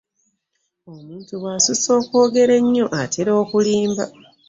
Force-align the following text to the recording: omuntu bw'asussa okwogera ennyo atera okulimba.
omuntu 0.91 1.31
bw'asussa 1.41 1.89
okwogera 1.99 2.53
ennyo 2.61 2.85
atera 3.01 3.31
okulimba. 3.41 4.03